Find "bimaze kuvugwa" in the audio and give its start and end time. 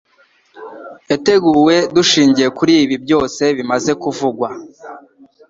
3.57-4.49